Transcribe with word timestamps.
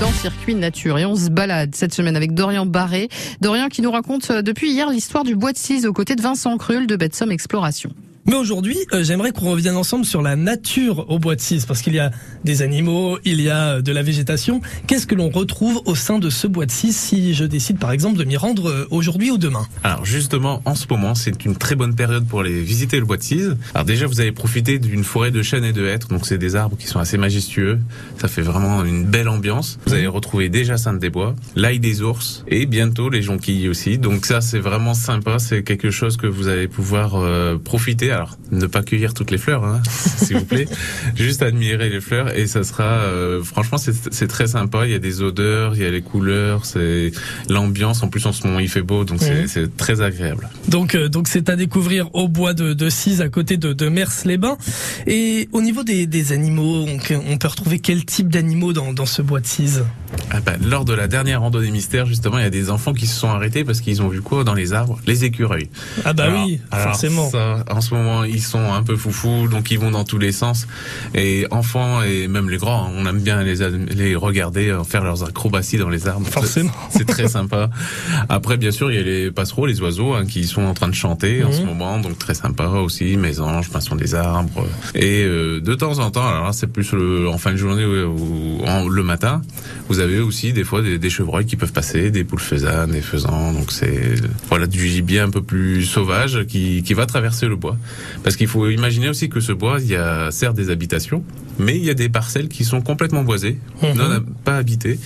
dans 0.00 0.10
Circuit 0.12 0.54
Nature. 0.54 0.98
Et 0.98 1.06
on 1.06 1.16
se 1.16 1.30
balade 1.30 1.74
cette 1.74 1.94
semaine 1.94 2.16
avec 2.16 2.34
Dorian 2.34 2.66
Barré. 2.66 3.08
Dorian 3.40 3.68
qui 3.68 3.82
nous 3.82 3.90
raconte 3.90 4.30
euh, 4.30 4.42
depuis 4.42 4.70
hier 4.70 4.90
l'histoire 4.90 5.24
du 5.24 5.34
bois 5.34 5.52
de 5.52 5.58
Cise 5.58 5.86
aux 5.86 5.92
côtés 5.92 6.16
de 6.16 6.22
Vincent 6.22 6.56
Cruel 6.58 6.86
de 6.86 6.96
Betsom 6.96 7.30
Exploration. 7.30 7.90
Mais 8.28 8.34
aujourd'hui, 8.34 8.76
euh, 8.92 9.04
j'aimerais 9.04 9.30
qu'on 9.30 9.52
revienne 9.52 9.76
ensemble 9.76 10.04
sur 10.04 10.20
la 10.20 10.34
nature 10.34 11.08
au 11.08 11.20
bois 11.20 11.36
de 11.36 11.40
Cise, 11.40 11.64
parce 11.64 11.80
qu'il 11.80 11.94
y 11.94 12.00
a 12.00 12.10
des 12.42 12.60
animaux, 12.60 13.20
il 13.24 13.40
y 13.40 13.48
a 13.48 13.76
euh, 13.76 13.82
de 13.82 13.92
la 13.92 14.02
végétation. 14.02 14.60
Qu'est-ce 14.88 15.06
que 15.06 15.14
l'on 15.14 15.30
retrouve 15.30 15.80
au 15.84 15.94
sein 15.94 16.18
de 16.18 16.28
ce 16.28 16.48
bois 16.48 16.66
de 16.66 16.72
Cise 16.72 16.96
si 16.96 17.34
je 17.34 17.44
décide 17.44 17.78
par 17.78 17.92
exemple 17.92 18.18
de 18.18 18.24
m'y 18.24 18.36
rendre 18.36 18.68
euh, 18.68 18.88
aujourd'hui 18.90 19.30
ou 19.30 19.38
demain? 19.38 19.64
Alors 19.84 20.04
justement, 20.04 20.60
en 20.64 20.74
ce 20.74 20.86
moment, 20.90 21.14
c'est 21.14 21.44
une 21.44 21.54
très 21.54 21.76
bonne 21.76 21.94
période 21.94 22.26
pour 22.26 22.40
aller 22.40 22.60
visiter 22.62 22.98
le 22.98 23.04
bois 23.04 23.16
de 23.16 23.22
Cise. 23.22 23.56
Alors 23.74 23.84
déjà, 23.84 24.08
vous 24.08 24.20
avez 24.20 24.32
profité 24.32 24.80
d'une 24.80 25.04
forêt 25.04 25.30
de 25.30 25.42
chênes 25.42 25.64
et 25.64 25.72
de 25.72 25.86
hêtres, 25.86 26.08
donc 26.08 26.26
c'est 26.26 26.38
des 26.38 26.56
arbres 26.56 26.76
qui 26.76 26.88
sont 26.88 26.98
assez 26.98 27.18
majestueux. 27.18 27.78
Ça 28.18 28.26
fait 28.26 28.42
vraiment 28.42 28.84
une 28.84 29.04
belle 29.04 29.28
ambiance. 29.28 29.78
Vous 29.86 29.94
allez 29.94 30.08
retrouver 30.08 30.48
déjà 30.48 30.76
Sainte-des-Bois, 30.76 31.36
l'ail 31.54 31.78
des 31.78 32.02
ours 32.02 32.44
et 32.48 32.66
bientôt 32.66 33.08
les 33.08 33.22
jonquilles 33.22 33.68
aussi. 33.68 33.98
Donc 33.98 34.26
ça, 34.26 34.40
c'est 34.40 34.58
vraiment 34.58 34.94
sympa. 34.94 35.38
C'est 35.38 35.62
quelque 35.62 35.92
chose 35.92 36.16
que 36.16 36.26
vous 36.26 36.48
allez 36.48 36.66
pouvoir 36.66 37.22
profiter 37.62 38.15
alors, 38.16 38.38
ne 38.50 38.66
pas 38.66 38.82
cueillir 38.82 39.14
toutes 39.14 39.30
les 39.30 39.38
fleurs, 39.38 39.64
hein, 39.64 39.82
s'il 40.16 40.38
vous 40.38 40.44
plaît. 40.44 40.66
Juste 41.14 41.42
admirer 41.42 41.90
les 41.90 42.00
fleurs 42.00 42.36
et 42.36 42.46
ça 42.46 42.64
sera, 42.64 42.84
euh, 42.84 43.42
franchement, 43.42 43.78
c'est 43.78 44.26
très 44.26 44.48
sympa. 44.48 44.86
Il 44.86 44.92
y 44.92 44.94
a 44.94 44.98
des 44.98 45.22
odeurs, 45.22 45.74
il 45.74 45.82
y 45.82 45.84
a 45.84 45.90
les 45.90 46.02
couleurs, 46.02 46.64
c'est 46.64 47.12
l'ambiance. 47.48 48.02
En 48.02 48.08
plus, 48.08 48.26
en 48.26 48.32
ce 48.32 48.46
moment, 48.46 48.58
il 48.58 48.68
fait 48.68 48.82
beau, 48.82 49.04
donc 49.04 49.20
c'est 49.20 49.76
très 49.76 50.00
agréable. 50.00 50.48
Donc, 50.68 50.94
euh, 50.94 51.08
donc 51.08 51.28
c'est 51.28 51.48
à 51.48 51.56
découvrir 51.56 52.14
au 52.14 52.28
bois 52.28 52.54
de, 52.54 52.72
de 52.72 52.90
Cise, 52.90 53.20
à 53.20 53.28
côté 53.28 53.56
de, 53.56 53.72
de 53.72 53.88
Mers-les-Bains. 53.88 54.56
Et 55.06 55.48
au 55.52 55.60
niveau 55.60 55.84
des, 55.84 56.06
des 56.06 56.32
animaux, 56.32 56.86
on, 56.86 56.98
on, 57.30 57.38
peut 57.38 57.48
retrouver 57.48 57.78
quel 57.78 58.04
type 58.04 58.28
d'animaux 58.28 58.72
dans, 58.72 58.92
dans 58.92 59.06
ce 59.06 59.22
bois 59.22 59.40
de 59.40 59.46
Cise? 59.46 59.84
Ah 60.30 60.40
bah, 60.44 60.52
Lors 60.62 60.84
de 60.84 60.92
la 60.92 61.08
dernière 61.08 61.40
randonnée 61.40 61.70
mystère, 61.70 62.06
justement, 62.06 62.38
il 62.38 62.42
y 62.42 62.46
a 62.46 62.50
des 62.50 62.70
enfants 62.70 62.92
qui 62.92 63.06
se 63.06 63.18
sont 63.18 63.28
arrêtés 63.28 63.64
parce 63.64 63.80
qu'ils 63.80 64.02
ont 64.02 64.08
vu 64.08 64.20
quoi 64.22 64.44
dans 64.44 64.54
les 64.54 64.72
arbres? 64.72 64.98
Les 65.06 65.24
écureuils. 65.24 65.68
Ah 66.04 66.12
bah 66.12 66.26
oui, 66.32 66.60
forcément. 66.72 67.28
Ça, 67.30 67.64
en 67.70 67.80
ce 67.80 67.94
moment, 67.94 68.24
ils 68.24 68.42
sont 68.42 68.72
un 68.72 68.82
peu 68.82 68.96
foufous, 68.96 69.48
donc 69.48 69.70
ils 69.70 69.78
vont 69.78 69.90
dans 69.90 70.04
tous 70.04 70.18
les 70.18 70.32
sens. 70.32 70.66
Et 71.14 71.46
enfants 71.50 72.02
et 72.02 72.28
même 72.28 72.48
les 72.50 72.56
grands, 72.58 72.90
on 72.94 73.06
aime 73.06 73.20
bien 73.20 73.42
les, 73.42 73.56
les 73.94 74.14
regarder 74.16 74.68
euh, 74.68 74.84
faire 74.84 75.04
leurs 75.04 75.24
acrobaties 75.24 75.78
dans 75.78 75.88
les 75.90 76.08
arbres. 76.08 76.26
Forcément. 76.26 76.72
C'est 76.90 77.06
très 77.06 77.28
sympa. 77.28 77.70
Après, 78.28 78.56
bien 78.56 78.70
sûr, 78.70 78.90
il 78.90 78.96
y 78.96 79.00
a 79.00 79.02
les 79.02 79.30
passereaux, 79.30 79.66
les 79.66 79.80
oiseaux, 79.80 80.14
hein, 80.14 80.26
qui 80.26 80.44
sont 80.44 80.62
en 80.62 80.74
train 80.74 80.88
de 80.88 80.94
chanter 80.94 81.44
en 81.44 81.52
ce 81.52 81.60
Mhm. 81.60 81.66
moment, 81.66 81.98
donc 82.00 82.18
très 82.18 82.34
sympa 82.34 82.66
aussi. 82.66 83.16
Mésanges, 83.16 83.70
pinsons 83.70 83.96
des 83.96 84.14
arbres. 84.14 84.66
Et 84.94 85.22
euh, 85.24 85.60
de 85.60 85.74
temps 85.74 85.98
en 85.98 86.10
temps, 86.10 86.26
alors 86.26 86.44
là, 86.44 86.52
c'est 86.52 86.66
plus 86.66 86.92
le, 86.92 87.28
en 87.28 87.38
fin 87.38 87.52
de 87.52 87.56
journée 87.56 87.84
ou, 87.84 88.60
ou 88.60 88.64
en- 88.66 88.86
le 88.88 89.02
matin, 89.02 89.42
vous 89.88 90.00
avez 90.00 90.05
aussi 90.20 90.52
des 90.52 90.64
fois 90.64 90.82
des, 90.82 90.98
des 90.98 91.10
chevreuils 91.10 91.46
qui 91.46 91.56
peuvent 91.56 91.72
passer, 91.72 92.10
des 92.10 92.24
poules 92.24 92.40
faisanes, 92.40 92.90
des 92.92 93.00
faisans. 93.02 93.52
Donc 93.52 93.72
c'est 93.72 94.14
voilà 94.48 94.66
du 94.66 94.86
gibier 94.86 95.20
un 95.20 95.30
peu 95.30 95.42
plus 95.42 95.84
sauvage 95.84 96.44
qui, 96.46 96.82
qui 96.82 96.94
va 96.94 97.06
traverser 97.06 97.46
le 97.46 97.56
bois. 97.56 97.76
Parce 98.22 98.36
qu'il 98.36 98.48
faut 98.48 98.68
imaginer 98.68 99.08
aussi 99.08 99.28
que 99.28 99.40
ce 99.40 99.52
bois, 99.52 99.78
il 99.80 99.88
y 99.88 99.96
a 99.96 100.30
certes 100.30 100.56
des 100.56 100.70
habitations, 100.70 101.22
mais 101.58 101.76
il 101.76 101.84
y 101.84 101.90
a 101.90 101.94
des 101.94 102.08
parcelles 102.08 102.48
qui 102.48 102.64
sont 102.64 102.80
complètement 102.82 103.22
boisées, 103.22 103.58
Mhm. 103.82 103.94
non 103.94 104.24
pas 104.44 104.56
habitées. 104.56 104.98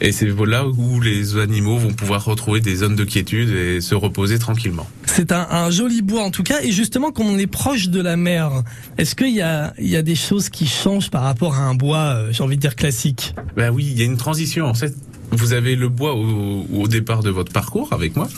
Et 0.00 0.12
c'est 0.12 0.28
là 0.46 0.66
où 0.66 1.00
les 1.00 1.38
animaux 1.38 1.78
vont 1.78 1.92
pouvoir 1.92 2.24
retrouver 2.24 2.60
des 2.60 2.76
zones 2.76 2.96
de 2.96 3.04
quiétude 3.04 3.50
et 3.50 3.80
se 3.80 3.94
reposer 3.94 4.38
tranquillement. 4.38 4.88
C'est 5.16 5.32
un, 5.32 5.70
joli 5.70 6.02
bois 6.02 6.24
en 6.24 6.30
tout 6.30 6.42
cas. 6.42 6.60
Et 6.62 6.72
justement, 6.72 7.10
quand 7.10 7.24
on 7.24 7.38
est 7.38 7.46
proche 7.46 7.88
de 7.88 8.02
la 8.02 8.18
mer, 8.18 8.62
est-ce 8.98 9.14
qu'il 9.14 9.30
y 9.30 9.40
a, 9.40 9.72
il 9.78 9.88
y 9.88 9.96
a 9.96 10.02
des 10.02 10.14
choses 10.14 10.50
qui 10.50 10.66
changent 10.66 11.10
par 11.10 11.22
rapport 11.22 11.54
à 11.54 11.62
un 11.62 11.74
bois, 11.74 12.16
euh, 12.16 12.32
j'ai 12.32 12.42
envie 12.42 12.56
de 12.56 12.60
dire 12.60 12.76
classique? 12.76 13.34
Ben 13.56 13.70
oui, 13.70 13.88
il 13.90 13.98
y 13.98 14.02
a 14.02 14.04
une 14.04 14.18
transition. 14.18 14.66
En 14.66 14.74
fait, 14.74 14.94
vous 15.32 15.52
avez 15.52 15.76
le 15.76 15.88
bois 15.88 16.14
au, 16.14 16.66
au 16.72 16.88
départ 16.88 17.22
de 17.22 17.30
votre 17.30 17.52
parcours 17.52 17.92
avec 17.92 18.16
moi, 18.16 18.28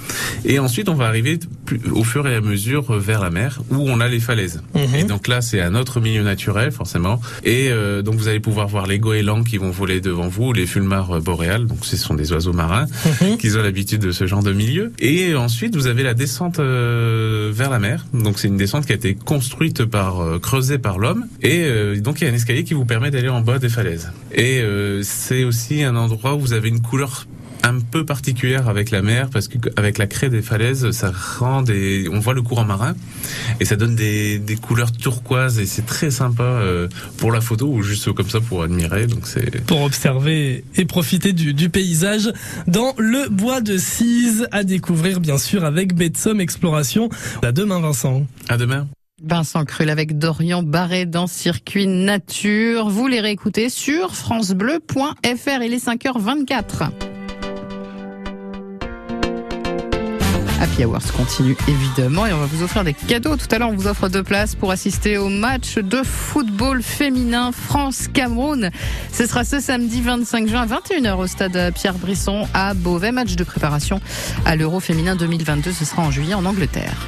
et 0.44 0.58
ensuite 0.58 0.89
on 0.89 0.95
va 0.95 1.06
arriver 1.06 1.39
au 1.92 2.05
fur 2.05 2.27
et 2.29 2.35
à 2.35 2.40
mesure 2.40 2.92
vers 2.98 3.20
la 3.23 3.30
mer 3.30 3.61
où 3.70 3.77
on 3.89 4.01
a 4.01 4.08
les 4.08 4.20
falaises. 4.20 4.62
Mhm. 4.74 4.95
Et 4.95 5.05
donc 5.05 5.29
là, 5.29 5.40
c'est 5.40 5.61
un 5.61 5.74
autre 5.74 6.01
milieu 6.01 6.23
naturel 6.23 6.73
forcément. 6.73 7.20
Et 7.45 7.68
euh, 7.70 8.02
donc 8.02 8.14
vous 8.17 8.29
allez 8.29 8.40
pouvoir 8.40 8.68
voir 8.68 8.86
les 8.86 8.98
goélands 8.98 9.45
qui 9.45 9.58
vont 9.58 9.70
voler 9.70 10.01
devant 10.01 10.29
vous, 10.29 10.52
les 10.52 10.67
fulmars 10.67 11.17
euh, 11.17 11.20
boréales. 11.20 11.67
Donc 11.67 11.85
ce 11.85 11.96
sont 11.96 12.14
des 12.14 12.33
oiseaux 12.33 12.52
marins 12.52 12.86
Mhm. 13.20 13.36
qui 13.39 13.51
ont 13.57 13.62
l'habitude 13.62 14.01
de 14.02 14.12
ce 14.12 14.27
genre 14.27 14.42
de 14.42 14.52
milieu. 14.52 14.92
Et 14.98 15.35
ensuite, 15.35 15.77
vous 15.77 15.86
avez 15.86 16.02
la 16.02 16.14
descente 16.14 16.58
euh, 16.58 17.51
vers 17.52 17.70
la 17.70 17.79
mer. 17.79 18.07
Donc 18.14 18.39
c'est 18.39 18.48
une 18.48 18.57
descente 18.57 18.86
qui 18.86 18.92
a 18.92 18.96
été 18.96 19.14
construite 19.14 19.85
par 19.85 20.20
euh, 20.20 20.39
creusée 20.39 20.79
par 20.79 20.98
l'homme. 20.98 21.27
Et 21.42 21.64
euh, 21.64 22.01
donc 22.01 22.20
il 22.20 22.24
y 22.24 22.27
a 22.29 22.30
un 22.30 22.35
escalier 22.35 22.64
qui 22.64 22.74
vous 22.74 22.85
permet 22.85 23.11
d'aller 23.11 23.29
en 23.29 23.41
bas 23.41 23.58
des 23.58 23.68
falaises. 23.68 24.11
Et 24.35 24.61
euh, 24.61 25.02
c'est 25.02 25.45
aussi 25.45 25.83
un 25.83 25.96
endroit 25.96 26.35
où 26.35 26.41
vous 26.41 26.52
avez 26.52 26.68
une 26.68 26.77
couleur 26.83 27.27
un 27.64 27.80
peu 27.80 28.05
particulière 28.05 28.68
avec 28.68 28.90
la 28.90 29.02
mer 29.02 29.28
parce 29.30 29.48
que 29.48 29.58
avec 29.77 29.98
la 29.98 30.06
craie 30.06 30.28
des 30.28 30.42
falaises 30.42 30.90
ça 30.92 31.11
rend 31.39 31.62
des 31.62 32.08
on 32.12 32.20
voit 32.20 32.34
le 32.34 32.42
courant 32.42 32.64
marin 32.64 32.94
et 33.61 33.64
ça 33.64 33.77
donne 33.77 33.96
des, 33.96 34.39
des 34.39 34.56
couleurs 34.56 34.92
turquoises 34.92 35.58
et 35.58 35.67
c'est 35.67 35.84
très 35.84 36.11
sympa 36.11 36.44
euh, 36.44 36.88
pour 37.17 37.33
la 37.33 37.40
photo 37.40 37.67
ou 37.67 37.83
juste 37.83 38.12
comme 38.12 38.30
ça 38.30 38.40
pour 38.40 38.62
admirer 38.62 39.06
donc 39.06 39.27
c'est 39.27 39.64
pour 39.64 39.83
observer 39.83 40.64
et 40.77 40.84
profiter 40.84 41.33
du, 41.33 41.52
du 41.52 41.68
paysage 41.68 42.33
dans 42.67 42.94
le 42.98 43.28
bois 43.28 43.61
de 43.61 43.77
Cise 43.77 44.46
à 44.52 44.64
découvrir 44.64 45.20
bien 45.20 45.38
sûr 45.38 45.64
avec 45.64 45.94
Betsom 45.94 46.40
Exploration. 46.40 47.08
À 47.42 47.52
demain 47.52 47.80
Vincent. 47.80 48.27
à 48.48 48.56
demain 48.56 48.88
Vincent 49.23 49.64
Cruel 49.64 49.90
avec 49.90 50.18
Dorian 50.18 50.62
Barré 50.62 51.06
dans 51.06 51.27
Circuit 51.27 51.86
Nature. 51.86 52.89
Vous 52.89 53.08
les 53.08 53.20
réécoutez 53.20 53.68
sur 53.68 54.14
francebleu.fr. 54.14 55.62
Il 55.62 55.74
est 55.74 55.84
5h24. 55.84 56.90
Happy 60.61 60.84
Hours 60.84 61.12
continue 61.17 61.56
évidemment 61.68 62.27
et 62.27 62.33
on 62.33 62.39
va 62.39 62.46
vous 62.46 62.62
offrir 62.62 62.84
des 62.84 62.95
cadeaux. 62.95 63.36
Tout 63.36 63.46
à 63.51 63.58
l'heure, 63.58 63.70
on 63.70 63.77
vous 63.77 63.86
offre 63.86 64.08
deux 64.08 64.24
places 64.24 64.55
pour 64.55 64.70
assister 64.70 65.17
au 65.17 65.29
match 65.29 65.79
de 65.79 66.02
football 66.02 66.83
féminin 66.83 67.52
France-Cameroun. 67.52 68.70
Ce 69.12 69.27
sera 69.27 69.45
ce 69.45 69.61
samedi 69.61 70.00
25 70.00 70.48
juin 70.48 70.62
à 70.62 70.67
21h 70.67 71.17
au 71.17 71.27
stade 71.27 71.73
Pierre 71.74 71.95
Brisson 71.95 72.46
à 72.55 72.74
Beauvais. 72.74 73.12
Match 73.12 73.36
de 73.36 73.45
préparation 73.45 74.00
à 74.45 74.56
l'Euro 74.56 74.80
féminin 74.80 75.17
2022. 75.17 75.73
Ce 75.73 75.85
sera 75.85 76.02
en 76.02 76.11
juillet 76.11 76.35
en 76.35 76.45
Angleterre. 76.45 77.06